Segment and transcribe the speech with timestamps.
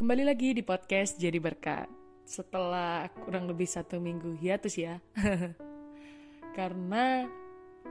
[0.00, 1.84] Kembali lagi di podcast Jadi Berkat.
[2.24, 4.96] Setelah kurang lebih satu minggu hiatus ya.
[6.56, 7.28] Karena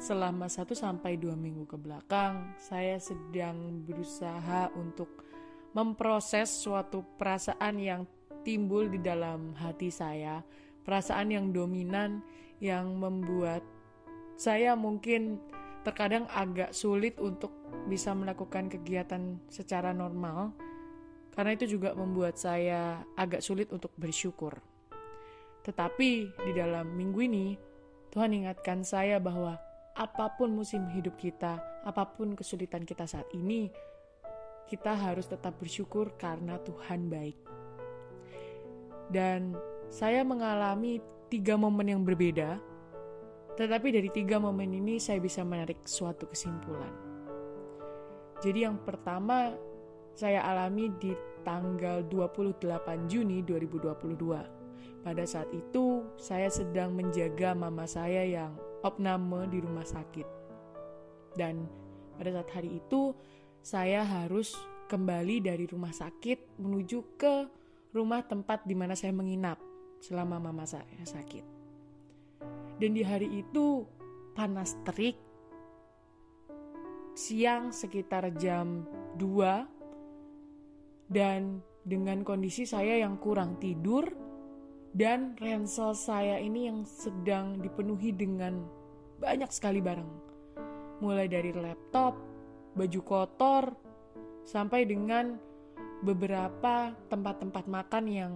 [0.00, 5.20] selama satu sampai dua minggu ke belakang Saya sedang berusaha untuk
[5.76, 8.08] memproses suatu perasaan yang
[8.40, 10.40] timbul di dalam hati saya.
[10.88, 12.24] Perasaan yang dominan
[12.56, 13.60] yang membuat
[14.40, 15.36] saya mungkin
[15.84, 17.52] terkadang agak sulit untuk
[17.84, 20.56] bisa melakukan kegiatan secara normal
[21.34, 24.56] karena itu juga membuat saya agak sulit untuk bersyukur.
[25.62, 27.46] Tetapi di dalam minggu ini
[28.08, 29.60] Tuhan ingatkan saya bahwa
[29.98, 33.68] apa pun musim hidup kita, apa pun kesulitan kita saat ini,
[34.70, 37.38] kita harus tetap bersyukur karena Tuhan baik.
[39.12, 39.56] Dan
[39.92, 42.60] saya mengalami tiga momen yang berbeda
[43.58, 46.94] tetapi dari tiga momen ini saya bisa menarik suatu kesimpulan.
[48.38, 49.50] Jadi yang pertama
[50.18, 51.14] saya alami di
[51.46, 55.06] tanggal 28 Juni 2022.
[55.06, 58.50] Pada saat itu saya sedang menjaga mama saya yang
[58.82, 60.26] opname di rumah sakit.
[61.38, 61.70] Dan
[62.18, 63.14] pada saat hari itu
[63.62, 64.58] saya harus
[64.90, 67.46] kembali dari rumah sakit menuju ke
[67.94, 69.62] rumah tempat di mana saya menginap
[70.02, 71.46] selama mama saya sakit.
[72.82, 73.86] Dan di hari itu
[74.34, 75.14] panas terik.
[77.14, 78.82] Siang sekitar jam
[79.14, 79.77] 2
[81.08, 84.04] dan dengan kondisi saya yang kurang tidur
[84.92, 88.64] dan ransel saya ini yang sedang dipenuhi dengan
[89.20, 90.12] banyak sekali barang.
[91.00, 92.16] Mulai dari laptop,
[92.76, 93.64] baju kotor,
[94.44, 95.36] sampai dengan
[96.04, 98.32] beberapa tempat-tempat makan yang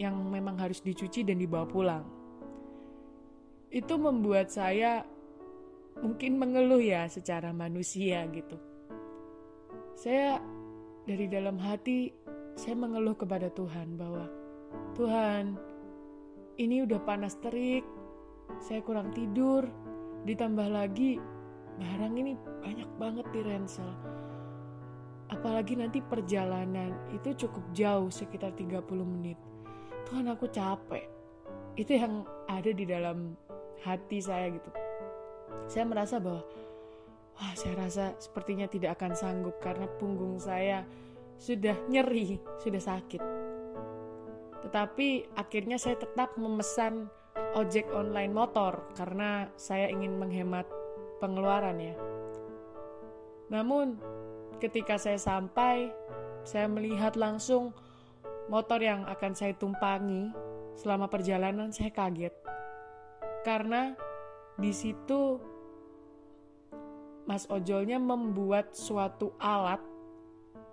[0.00, 2.20] yang memang harus dicuci dan dibawa pulang
[3.70, 5.06] itu membuat saya
[6.02, 8.58] mungkin mengeluh ya secara manusia gitu.
[9.94, 10.42] Saya
[11.08, 12.12] dari dalam hati
[12.56, 14.28] saya mengeluh kepada Tuhan bahwa
[14.98, 15.56] Tuhan
[16.60, 17.86] ini udah panas terik,
[18.60, 19.64] saya kurang tidur,
[20.28, 21.16] ditambah lagi
[21.80, 23.88] barang ini banyak banget di ransel.
[25.30, 29.38] Apalagi nanti perjalanan itu cukup jauh sekitar 30 menit.
[30.10, 31.06] Tuhan aku capek.
[31.78, 33.38] Itu yang ada di dalam
[33.80, 34.68] hati saya gitu.
[35.70, 36.44] Saya merasa bahwa
[37.40, 40.84] wah saya rasa sepertinya tidak akan sanggup karena punggung saya
[41.40, 43.22] sudah nyeri, sudah sakit.
[44.60, 47.08] Tetapi akhirnya saya tetap memesan
[47.56, 50.68] ojek online motor karena saya ingin menghemat
[51.16, 51.96] pengeluaran ya.
[53.48, 53.96] Namun
[54.60, 55.88] ketika saya sampai,
[56.44, 57.72] saya melihat langsung
[58.52, 60.28] motor yang akan saya tumpangi
[60.76, 62.32] selama perjalanan saya kaget
[63.44, 63.96] karena
[64.60, 65.40] di situ
[67.30, 69.78] Mas ojolnya membuat suatu alat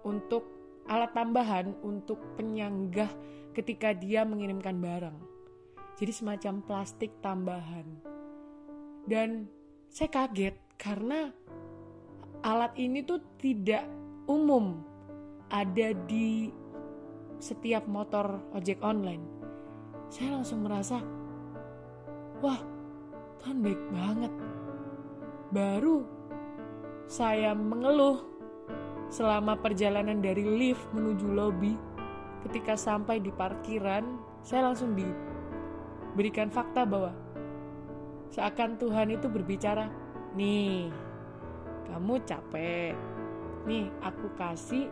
[0.01, 0.41] untuk
[0.90, 3.13] alat tambahan untuk penyanggah
[3.53, 5.13] ketika dia mengirimkan barang.
[6.01, 7.85] Jadi semacam plastik tambahan.
[9.06, 9.46] Dan
[9.85, 11.29] saya kaget karena
[12.41, 13.85] alat ini tuh tidak
[14.25, 14.81] umum
[15.53, 16.50] ada di
[17.38, 19.22] setiap motor ojek online.
[20.09, 21.06] Saya langsung merasa,
[22.41, 22.57] Wah,
[23.46, 24.34] Tuhan baik banget.
[25.53, 26.16] Baru
[27.07, 28.19] saya mengeluh
[29.07, 31.73] selama perjalanan dari lift menuju lobi.
[32.44, 34.03] Ketika sampai di parkiran,
[34.44, 37.16] saya langsung diberikan fakta bahwa
[38.31, 39.88] seakan Tuhan itu berbicara,
[40.35, 40.91] "Nih,
[41.88, 42.94] kamu capek.
[43.63, 44.91] Nih, aku kasih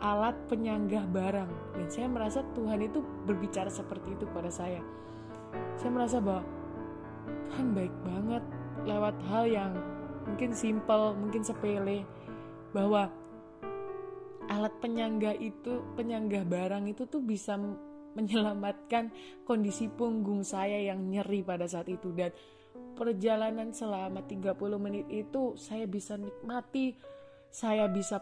[0.00, 4.80] alat penyanggah barang." Dan saya merasa Tuhan itu berbicara seperti itu pada saya.
[5.76, 6.44] Saya merasa bahwa
[7.52, 8.44] Tuhan baik banget
[8.88, 9.72] lewat hal yang
[10.26, 12.04] mungkin simple, mungkin sepele
[12.70, 13.10] bahwa
[14.50, 17.58] alat penyangga itu, penyangga barang itu tuh bisa
[18.18, 19.14] menyelamatkan
[19.46, 22.34] kondisi punggung saya yang nyeri pada saat itu dan
[22.98, 24.50] perjalanan selama 30
[24.82, 26.98] menit itu saya bisa nikmati,
[27.50, 28.18] saya bisa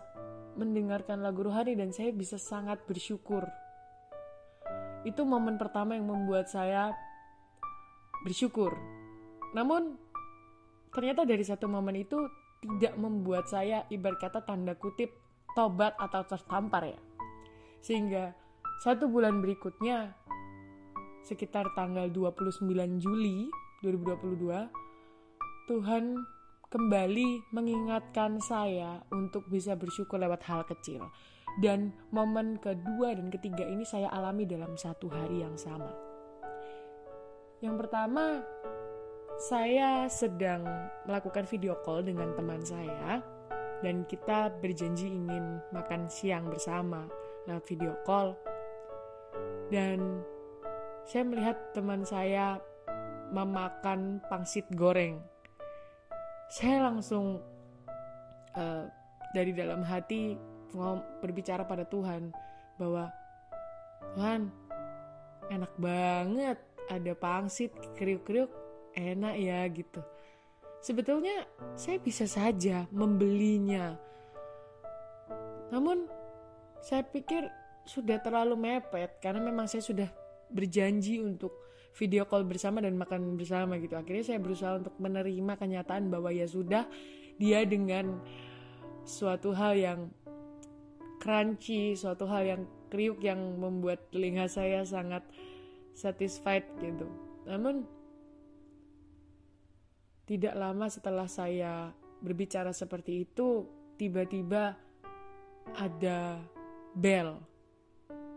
[0.59, 3.49] mendengarkan lagu rohani dan saya bisa sangat bersyukur.
[5.07, 6.93] Itu momen pertama yang membuat saya
[8.27, 8.99] bersyukur
[9.57, 9.97] namun
[10.99, 12.19] ternyata dari satu momen itu
[12.59, 15.15] tidak membuat saya ibarat kata tanda kutip
[15.55, 16.99] tobat atau tertampar ya.
[17.79, 18.35] Sehingga
[18.83, 20.11] satu bulan berikutnya
[21.23, 22.67] sekitar tanggal 29
[22.99, 23.47] Juli
[23.87, 26.05] 2022 Tuhan
[26.67, 31.07] kembali mengingatkan saya untuk bisa bersyukur lewat hal kecil.
[31.63, 35.95] Dan momen kedua dan ketiga ini saya alami dalam satu hari yang sama.
[37.63, 38.43] Yang pertama,
[39.39, 40.67] saya sedang
[41.07, 43.23] melakukan video call dengan teman saya
[43.87, 47.07] dan kita berjanji ingin makan siang bersama
[47.47, 48.35] lewat video call.
[49.71, 50.27] Dan
[51.07, 52.59] saya melihat teman saya
[53.31, 55.23] memakan pangsit goreng.
[56.51, 57.39] Saya langsung
[58.59, 58.85] uh,
[59.31, 60.35] dari dalam hati
[61.23, 62.35] berbicara pada Tuhan
[62.75, 63.07] bahwa
[64.19, 64.51] Tuhan
[65.47, 66.59] enak banget
[66.91, 68.51] ada pangsit kriuk-kriuk
[68.99, 70.03] enak ya gitu.
[70.83, 73.99] Sebetulnya saya bisa saja membelinya.
[75.71, 76.07] Namun
[76.83, 77.47] saya pikir
[77.89, 80.09] sudah terlalu mepet karena memang saya sudah
[80.53, 81.51] berjanji untuk
[81.97, 83.99] video call bersama dan makan bersama gitu.
[83.99, 86.87] Akhirnya saya berusaha untuk menerima kenyataan bahwa ya sudah
[87.39, 88.23] dia dengan
[89.03, 90.01] suatu hal yang
[91.19, 95.27] crunchy suatu hal yang kriuk yang membuat telinga saya sangat
[95.93, 97.11] satisfied gitu.
[97.45, 97.85] Namun
[100.29, 101.89] tidak lama setelah saya
[102.21, 103.65] berbicara seperti itu
[103.97, 104.77] tiba-tiba
[105.81, 106.37] ada
[106.93, 107.41] bel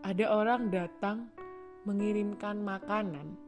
[0.02, 1.30] ada orang datang
[1.86, 3.38] mengirimkan makanan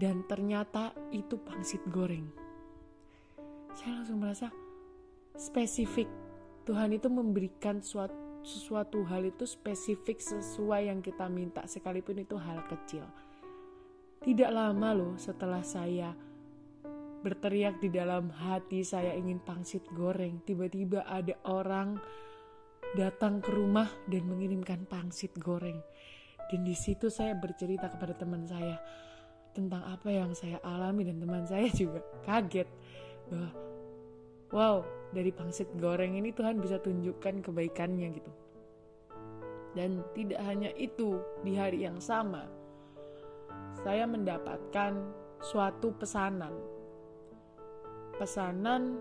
[0.00, 2.24] dan ternyata itu pangsit goreng.
[3.76, 4.48] Saya langsung merasa
[5.36, 6.08] spesifik.
[6.64, 12.64] Tuhan itu memberikan suatu, sesuatu hal itu spesifik sesuai yang kita minta sekalipun itu hal
[12.68, 13.04] kecil.
[14.20, 16.12] Tidak lama loh setelah saya
[17.20, 22.00] berteriak di dalam hati saya ingin pangsit goreng, tiba-tiba ada orang
[22.96, 25.78] datang ke rumah dan mengirimkan pangsit goreng.
[26.50, 28.80] Dan di situ saya bercerita kepada teman saya,
[29.54, 32.68] tentang apa yang saya alami dan teman saya juga kaget
[33.30, 33.50] bahwa
[34.50, 34.76] wow
[35.10, 38.32] dari pangsit goreng ini Tuhan bisa tunjukkan kebaikannya gitu
[39.74, 42.46] dan tidak hanya itu di hari yang sama
[43.86, 44.98] saya mendapatkan
[45.40, 46.50] suatu pesanan
[48.20, 49.00] pesanan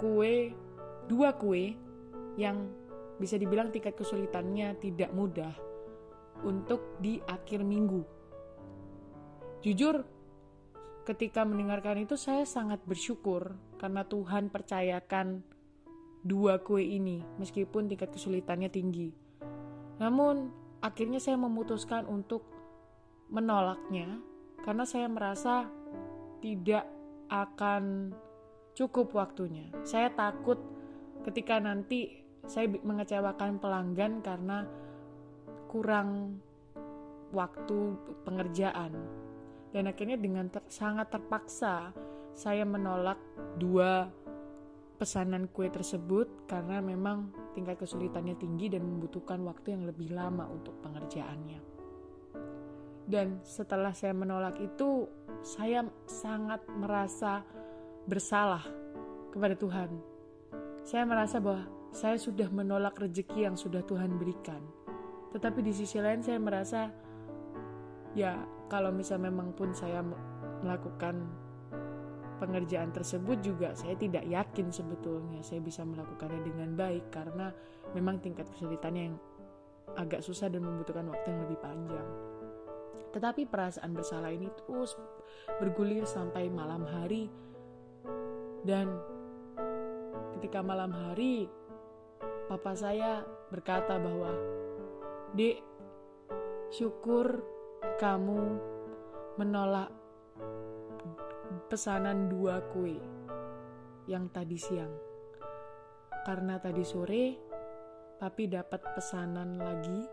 [0.00, 0.56] kue
[1.04, 1.76] dua kue
[2.40, 2.72] yang
[3.20, 5.52] bisa dibilang tingkat kesulitannya tidak mudah
[6.44, 8.16] untuk di akhir minggu
[9.66, 10.06] Jujur,
[11.02, 15.42] ketika mendengarkan itu saya sangat bersyukur karena Tuhan percayakan
[16.22, 19.10] dua kue ini meskipun tingkat kesulitannya tinggi.
[19.98, 22.46] Namun, akhirnya saya memutuskan untuk
[23.26, 24.22] menolaknya
[24.62, 25.66] karena saya merasa
[26.38, 26.86] tidak
[27.30, 28.14] akan
[28.76, 29.72] cukup waktunya.
[29.82, 30.60] Saya takut
[31.24, 34.68] ketika nanti saya mengecewakan pelanggan karena
[35.66, 36.38] kurang
[37.34, 38.94] waktu pengerjaan
[39.74, 41.90] dan akhirnya dengan ter sangat terpaksa
[42.38, 43.18] saya menolak
[43.58, 44.06] dua
[44.96, 50.80] pesanan kue tersebut karena memang tingkat kesulitannya tinggi dan membutuhkan waktu yang lebih lama untuk
[50.80, 51.75] pengerjaannya.
[53.06, 55.06] Dan setelah saya menolak itu,
[55.46, 57.46] saya sangat merasa
[58.06, 58.66] bersalah
[59.30, 59.90] kepada Tuhan.
[60.82, 64.60] Saya merasa bahwa saya sudah menolak rezeki yang sudah Tuhan berikan.
[65.30, 66.90] Tetapi di sisi lain saya merasa
[68.16, 68.36] ya
[68.66, 70.02] kalau misal memang pun saya
[70.64, 71.22] melakukan
[72.36, 77.48] pengerjaan tersebut juga saya tidak yakin sebetulnya saya bisa melakukannya dengan baik karena
[77.96, 79.16] memang tingkat kesulitannya yang
[79.96, 82.08] agak susah dan membutuhkan waktu yang lebih panjang.
[83.16, 84.92] Tetapi perasaan bersalah ini terus
[85.56, 87.32] bergulir sampai malam hari
[88.60, 88.92] dan
[90.36, 91.48] ketika malam hari
[92.44, 94.36] papa saya berkata bahwa
[95.32, 95.64] Dek,
[96.68, 97.40] syukur
[97.96, 98.60] kamu
[99.40, 99.88] menolak
[101.72, 103.00] pesanan dua kue
[104.04, 104.92] yang tadi siang.
[106.24, 107.24] Karena tadi sore
[108.20, 110.04] papi dapat pesanan lagi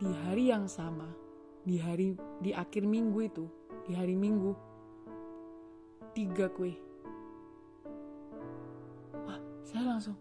[0.00, 1.23] di hari yang sama,
[1.64, 2.12] di hari
[2.44, 3.44] di akhir minggu itu,
[3.88, 4.52] di hari Minggu.
[6.12, 6.76] Tiga kue.
[9.24, 10.14] Wah, saya langsung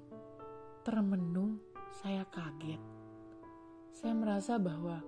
[0.82, 1.62] termenung,
[2.02, 2.82] saya kaget.
[3.94, 5.04] Saya merasa bahwa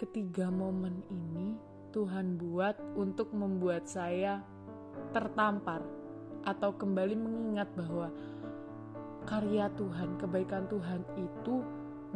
[0.00, 1.58] ketiga momen ini
[1.92, 4.40] Tuhan buat untuk membuat saya
[5.12, 5.84] tertampar
[6.46, 8.08] atau kembali mengingat bahwa
[9.26, 11.66] karya Tuhan, kebaikan Tuhan itu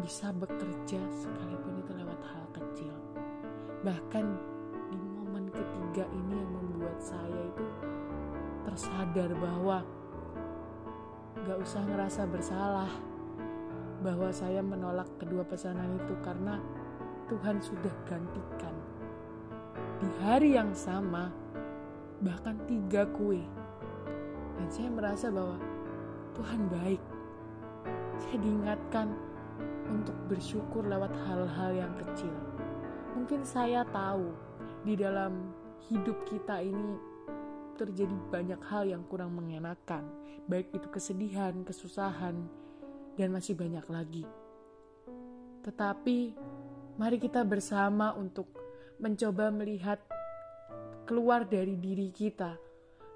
[0.00, 2.94] bisa bekerja sekalipun itu lewat hal kecil.
[3.84, 4.24] Bahkan
[4.90, 7.66] di momen ketiga ini yang membuat saya itu
[8.64, 9.84] tersadar bahwa
[11.46, 12.92] gak usah ngerasa bersalah
[14.00, 16.56] bahwa saya menolak kedua pesanan itu karena
[17.28, 18.74] Tuhan sudah gantikan.
[20.00, 21.28] Di hari yang sama,
[22.24, 23.44] bahkan tiga kue.
[24.56, 25.60] Dan saya merasa bahwa
[26.34, 27.02] Tuhan baik.
[28.20, 29.29] Saya diingatkan
[29.90, 32.32] untuk bersyukur lewat hal-hal yang kecil.
[33.18, 34.30] Mungkin saya tahu
[34.86, 35.52] di dalam
[35.90, 36.96] hidup kita ini
[37.74, 40.04] terjadi banyak hal yang kurang mengenakan,
[40.46, 42.36] baik itu kesedihan, kesusahan,
[43.16, 44.24] dan masih banyak lagi.
[45.64, 46.18] Tetapi
[47.00, 48.48] mari kita bersama untuk
[49.00, 50.00] mencoba melihat
[51.08, 52.54] keluar dari diri kita.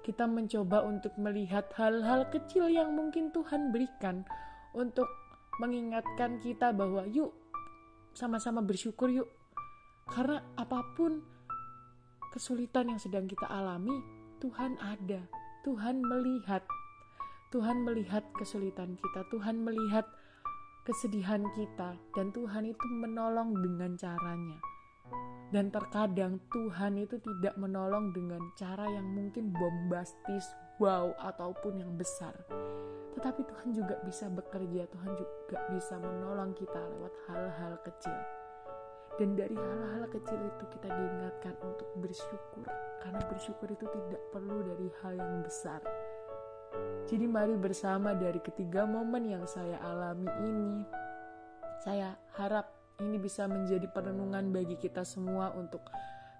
[0.01, 4.21] Kita mencoba untuk melihat hal-hal kecil yang mungkin Tuhan berikan
[4.77, 5.09] untuk
[5.59, 7.31] mengingatkan kita bahwa yuk
[8.15, 9.29] sama-sama bersyukur yuk.
[10.05, 11.19] Karena apa pun
[12.31, 13.99] kesulitan yang sedang kita alami,
[14.39, 15.23] Tuhan ada.
[15.65, 16.61] Tuhan melihat.
[17.49, 19.25] Tuhan melihat kesulitan kita.
[19.31, 20.05] Tuhan melihat
[20.85, 24.61] kesedihan kita dan Tuhan itu menolong dengan caranya.
[25.49, 30.45] Dan terkadang Tuhan itu tidak menolong dengan cara yang mungkin bombastis,
[30.81, 32.33] wow, ataupun yang besar.
[33.15, 38.17] Tetapi Tuhan juga bisa bekerja, Tuhan juga bisa menolong kita lewat hal-hal kecil.
[39.15, 42.67] Dan dari hal-hal kecil itu kita diingatkan untuk bersyukur.
[42.99, 45.79] Karena bersyukur itu tidak perlu dari hal yang besar.
[47.07, 50.83] Jadi mari bersama dari ketiga momen yang saya alami ini.
[51.79, 52.67] Saya harap
[52.99, 55.87] ini bisa menjadi perenungan bagi kita semua untuk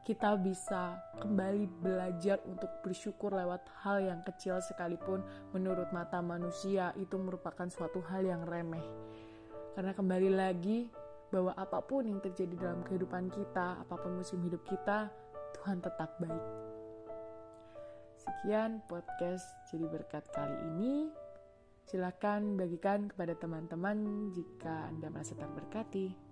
[0.05, 7.17] kita bisa kembali belajar untuk bersyukur lewat hal yang kecil sekalipun menurut mata manusia itu
[7.17, 8.85] merupakan suatu hal yang remeh.
[9.73, 10.85] Karena kembali lagi
[11.33, 15.09] bahwa apa pun yang terjadi dalam kehidupan kita, apa pun musim hidup kita,
[15.57, 16.45] Tuhan tetap baik.
[18.21, 19.43] Sekian podcast
[19.73, 21.09] jadi berkat kali ini.
[21.85, 26.24] Silakan bagikan kepada teman-teman jika Anda merasa terberkati.